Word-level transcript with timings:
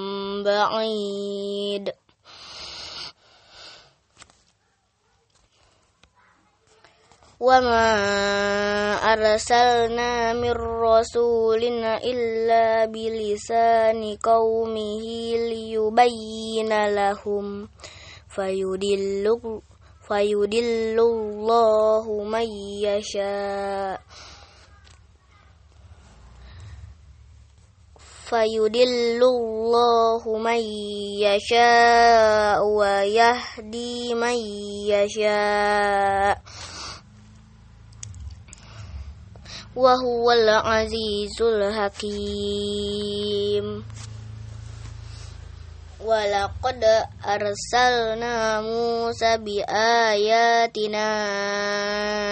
sabilillahi 0.00 0.48
wa 0.48 1.76
yabghunaha 1.76 1.99
وما 7.39 7.91
أرسلنا 9.13 10.33
من 10.33 10.51
رسول 10.81 11.63
إلا 11.83 12.85
بلسان 12.85 14.17
قومه 14.23 15.03
ليبين 15.35 16.71
لهم 16.95 17.69
فيدل 18.29 19.25
فيدل 20.07 20.99
الله 20.99 22.23
من 22.23 22.47
يشاء 22.87 23.99
فيدل 28.25 29.21
الله 29.23 30.37
من 30.37 30.61
يشاء 31.21 32.59
ويهدي 32.65 34.13
من 34.13 34.37
يشاء 34.89 36.41
wa 39.74 39.94
huwal 39.94 40.48
azizul 40.48 41.62
hakim. 41.72 42.86
Walaqad 46.00 46.80
arsalna 47.22 48.64
Musa 48.64 49.38
bi 49.38 49.60
ayatina 49.62 51.06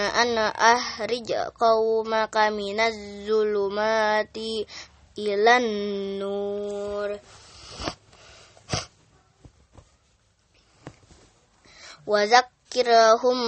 an 0.09 0.35
ahrij 0.57 1.29
qaumaka 1.53 2.49
minaz 2.51 2.97
zulumati 3.23 4.65
ilan 5.15 5.65
nur. 6.19 7.09
Wa 12.09 12.25
ذكرهم 12.69 13.39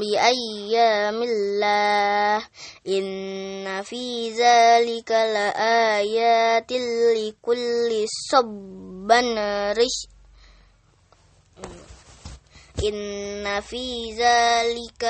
بأيام 0.00 1.22
الله. 1.22 2.46
إن 2.88 3.82
في 3.82 4.30
ذلك 4.32 5.10
لآيات 5.10 6.72
لكل 6.72 8.06
صبر 8.32 9.20
إن 12.84 13.60
في 13.60 14.14
ذلك 14.16 15.04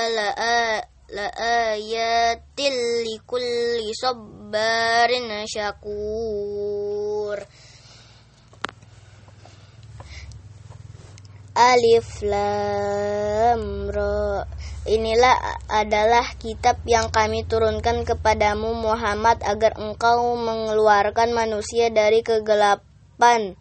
لآيات 1.11 2.61
لكل 3.07 3.81
صبار 4.03 5.11
شكور. 5.47 7.39
Alif 11.60 12.25
Lam 12.25 13.93
Ra 13.93 14.48
Inilah 14.88 15.60
adalah 15.69 16.25
kitab 16.41 16.81
yang 16.88 17.12
kami 17.12 17.44
turunkan 17.44 18.09
kepadamu 18.09 18.72
Muhammad 18.72 19.44
agar 19.44 19.76
engkau 19.76 20.41
mengeluarkan 20.41 21.37
manusia 21.37 21.93
dari 21.93 22.25
kegelapan 22.25 23.60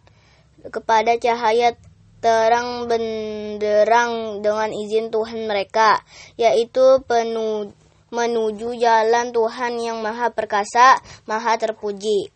kepada 0.64 1.20
cahaya 1.20 1.76
terang 2.24 2.88
benderang 2.88 4.40
dengan 4.40 4.72
izin 4.72 5.12
Tuhan 5.12 5.44
mereka, 5.44 6.00
yaitu 6.40 7.04
penuh, 7.04 7.68
menuju 8.08 8.80
jalan 8.80 9.28
Tuhan 9.28 9.76
yang 9.76 10.00
maha 10.00 10.32
perkasa, 10.32 10.96
maha 11.28 11.52
terpuji. 11.60 12.32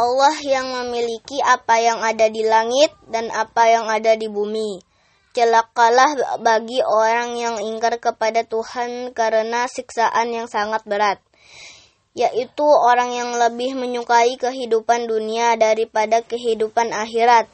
Allah 0.00 0.32
yang 0.40 0.72
memiliki 0.72 1.44
apa 1.44 1.76
yang 1.76 2.00
ada 2.00 2.32
di 2.32 2.40
langit 2.40 2.88
dan 3.12 3.28
apa 3.28 3.68
yang 3.68 3.84
ada 3.84 4.16
di 4.16 4.32
bumi. 4.32 4.80
Celakalah 5.36 6.40
bagi 6.40 6.80
orang 6.80 7.36
yang 7.36 7.60
ingkar 7.60 8.00
kepada 8.00 8.48
Tuhan 8.48 9.12
karena 9.12 9.68
siksaan 9.68 10.32
yang 10.32 10.48
sangat 10.48 10.88
berat, 10.88 11.20
yaitu 12.16 12.64
orang 12.64 13.12
yang 13.12 13.36
lebih 13.36 13.76
menyukai 13.76 14.40
kehidupan 14.40 15.04
dunia 15.04 15.60
daripada 15.60 16.24
kehidupan 16.24 16.96
akhirat 16.96 17.44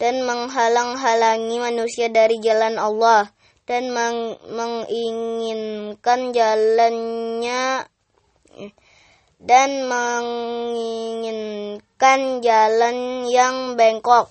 dan 0.00 0.24
menghalang-halangi 0.24 1.60
manusia 1.60 2.08
dari 2.08 2.40
jalan 2.40 2.80
Allah 2.80 3.28
dan 3.68 3.92
meng 3.92 4.40
menginginkan 4.48 6.32
jalannya 6.32 7.84
dan 9.40 9.88
menginginkan 9.88 12.44
jalan 12.44 13.24
yang 13.24 13.72
bengkok. 13.72 14.28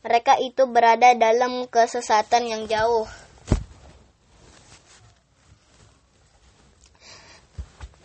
Mereka 0.00 0.40
itu 0.40 0.64
berada 0.64 1.12
dalam 1.12 1.68
kesesatan 1.68 2.48
yang 2.48 2.64
jauh. 2.64 3.04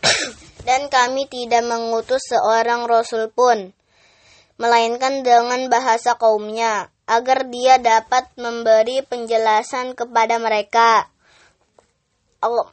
dan 0.68 0.92
kami 0.92 1.32
tidak 1.32 1.64
mengutus 1.64 2.20
seorang 2.28 2.84
rasul 2.84 3.32
pun, 3.32 3.72
melainkan 4.60 5.24
dengan 5.24 5.72
bahasa 5.72 6.20
kaumnya, 6.20 6.92
agar 7.08 7.48
dia 7.48 7.80
dapat 7.80 8.28
memberi 8.36 9.08
penjelasan 9.08 9.96
kepada 9.96 10.36
mereka 10.36 11.08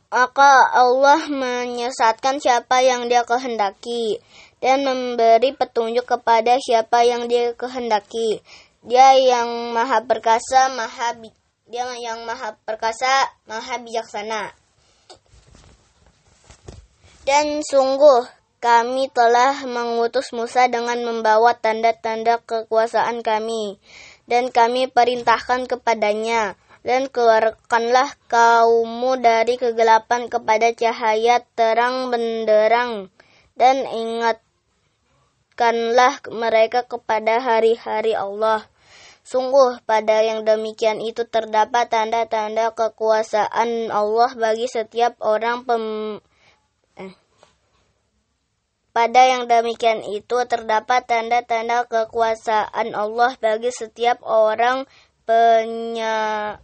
maka 0.08 0.52
Allah 0.72 1.28
menyesatkan 1.28 2.40
siapa 2.40 2.80
yang 2.80 3.06
dia 3.12 3.28
kehendaki 3.28 4.16
dan 4.64 4.82
memberi 4.82 5.52
petunjuk 5.52 6.08
kepada 6.08 6.56
siapa 6.58 7.04
yang 7.04 7.28
dia 7.28 7.52
kehendaki 7.52 8.40
Dia 8.78 9.18
yang 9.18 9.74
maha 9.74 10.06
perkasa, 10.06 10.70
maha 10.72 11.12
dia 11.68 11.84
yang 12.00 12.24
maha 12.24 12.56
perkasa, 12.64 13.28
maha 13.44 13.76
bijaksana. 13.82 14.56
Dan 17.28 17.60
sungguh 17.60 18.24
kami 18.58 19.12
telah 19.12 19.68
mengutus 19.68 20.32
Musa 20.32 20.64
dengan 20.72 20.96
membawa 21.04 21.52
tanda-tanda 21.52 22.40
kekuasaan 22.40 23.20
kami. 23.20 23.76
Dan 24.24 24.48
kami 24.48 24.88
perintahkan 24.88 25.68
kepadanya, 25.68 26.56
dan 26.86 27.08
keluarkanlah 27.08 28.14
kaummu 28.26 29.18
dari 29.22 29.56
kegelapan 29.56 30.30
kepada 30.30 30.74
cahaya 30.74 31.42
terang 31.58 32.10
benderang. 32.10 33.10
Dan 33.58 33.86
ingatkanlah 33.90 34.38
mereka 36.30 36.86
kepada 36.86 37.42
hari-hari 37.42 38.14
Allah 38.14 38.66
Sungguh 39.28 39.84
pada 39.84 40.24
yang 40.24 40.48
demikian 40.48 41.04
itu 41.04 41.20
terdapat 41.28 41.92
tanda-tanda 41.92 42.72
kekuasaan 42.72 43.92
Allah 43.92 44.32
bagi 44.32 44.64
setiap 44.64 45.20
orang 45.20 45.68
pem 45.68 45.84
eh. 46.96 47.12
Pada 48.96 49.28
yang 49.28 49.44
demikian 49.44 50.00
itu 50.00 50.48
terdapat 50.48 51.04
tanda-tanda 51.04 51.84
kekuasaan 51.84 52.96
Allah 52.96 53.36
bagi 53.36 53.68
setiap 53.68 54.24
orang 54.24 54.88
penya, 55.28 56.56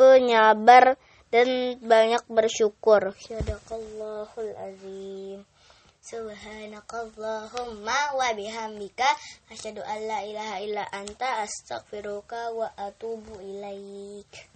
penyabar 0.00 0.96
dan 1.28 1.76
banyak 1.84 2.24
bersyukur. 2.32 3.12
Sadaqallahul 3.20 4.56
azim. 4.56 5.44
Subhanakallahumma 6.00 8.16
wa 8.16 8.32
bihamdika 8.32 9.04
asyhadu 9.52 9.84
an 9.84 10.00
la 10.08 10.24
ilaha 10.24 10.56
illa 10.64 10.88
anta 10.88 11.44
astaghfiruka 11.44 12.56
wa 12.56 12.72
atubu 12.72 13.36
ilaik. 13.44 14.48